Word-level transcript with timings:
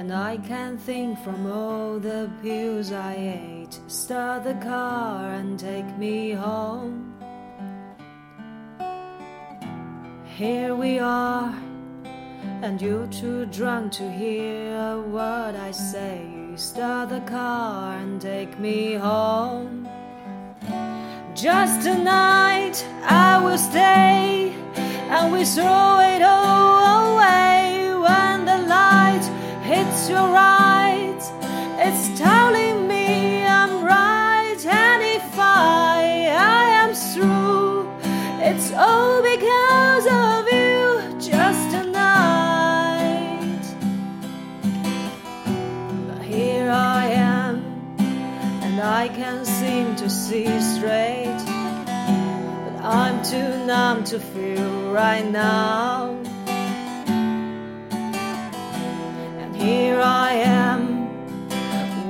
And 0.00 0.14
I 0.14 0.38
can't 0.38 0.80
think 0.80 1.18
from 1.18 1.44
all 1.46 1.98
the 1.98 2.30
pills 2.40 2.90
I 2.90 3.12
ate. 3.16 3.78
Start 3.86 4.44
the 4.44 4.54
car 4.54 5.30
and 5.34 5.58
take 5.60 5.90
me 5.98 6.30
home. 6.30 7.12
Here 10.24 10.74
we 10.74 10.98
are, 10.98 11.54
and 12.62 12.80
you're 12.80 13.08
too 13.08 13.44
drunk 13.44 13.92
to 14.00 14.10
hear 14.10 14.96
what 15.02 15.54
I 15.54 15.70
say. 15.70 16.26
Start 16.56 17.10
the 17.10 17.20
car 17.20 17.98
and 17.98 18.18
take 18.22 18.58
me 18.58 18.94
home. 18.94 19.86
Just 21.34 21.82
tonight 21.82 22.82
I 23.04 23.38
will 23.44 23.58
stay, 23.58 24.54
and 25.10 25.30
we 25.30 25.44
throw 25.44 26.00
it 26.00 26.22
all 26.22 26.69
telling 32.20 32.86
me 32.86 33.42
I'm 33.46 33.82
right, 33.82 34.60
and 34.66 35.02
if 35.02 35.38
I, 35.38 36.28
I 36.28 36.64
am 36.82 36.92
through, 36.92 37.88
it's 38.48 38.72
all 38.72 39.22
because 39.22 40.06
of 40.06 40.42
you. 40.52 40.80
Just 41.18 41.70
tonight, 41.70 43.64
but 46.08 46.22
here 46.22 46.70
I 46.70 47.06
am 47.06 47.54
and 48.64 48.80
I 48.80 49.08
can't 49.08 49.46
seem 49.46 49.96
to 49.96 50.10
see 50.10 50.60
straight. 50.60 51.42
But 52.64 52.76
I'm 52.84 53.22
too 53.22 53.64
numb 53.64 54.04
to 54.04 54.18
feel 54.20 54.92
right 54.92 55.26
now. 55.26 56.20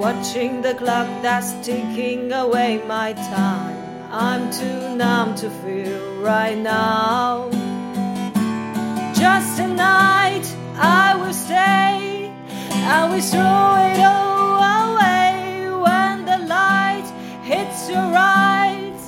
Watching 0.00 0.62
the 0.62 0.72
clock 0.72 1.06
that's 1.20 1.52
ticking 1.66 2.32
away 2.32 2.82
my 2.88 3.12
time. 3.12 3.76
I'm 4.10 4.50
too 4.50 4.96
numb 4.96 5.34
to 5.34 5.50
feel 5.60 6.22
right 6.22 6.56
now. 6.56 7.50
Just 9.12 9.58
tonight, 9.58 10.46
I 10.76 11.14
will 11.20 11.34
stay. 11.34 12.32
I 12.96 13.00
will 13.10 13.20
throw 13.20 13.68
it 13.88 14.00
all 14.00 14.56
away 14.80 15.68
when 15.84 16.24
the 16.24 16.38
light 16.48 17.06
hits 17.44 17.90
your 17.90 18.10
eyes. 18.16 19.02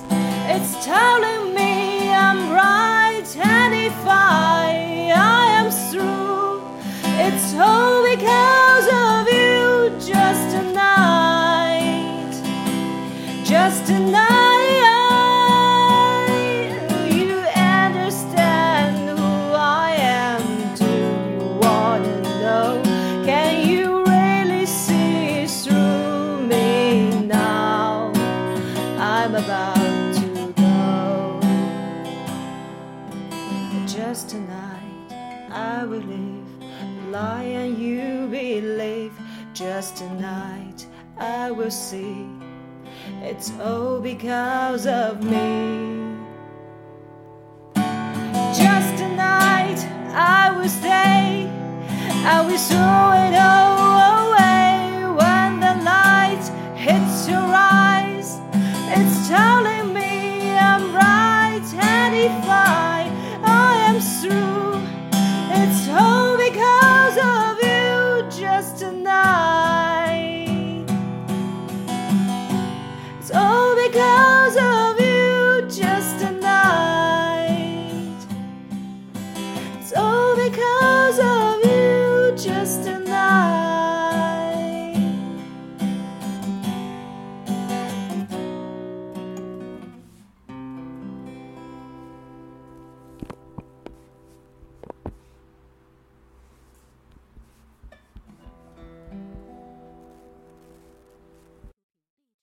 It's 0.55 0.85
telling 0.85 1.55
me 1.55 2.13
I'm 2.13 2.53
right, 2.53 3.29
and 3.39 3.75
if 3.75 3.99
I, 4.07 5.11
I 5.17 5.45
am 5.59 5.71
through, 5.89 6.61
it's 7.27 7.55
all 7.55 8.05
because 8.15 8.62
Just 33.93 34.31
tonight, 34.31 35.13
I 35.51 35.85
will 35.85 36.01
live, 36.01 37.11
lie 37.11 37.43
and 37.43 37.77
you 37.77 38.27
believe. 38.31 39.13
Just 39.53 39.99
tonight, 39.99 40.87
I 41.19 41.51
will 41.51 41.71
see. 41.71 42.27
It's 43.21 43.53
all 43.61 44.01
because 44.01 44.87
of 44.87 45.23
me. 45.23 46.17
Just 48.57 48.97
tonight, 48.97 49.87
I 50.15 50.55
will 50.57 50.71
stay. 50.71 51.51
I 52.25 52.41
will 52.47 52.57
throw 52.57 53.13
it 53.29 53.39
all 53.39 53.82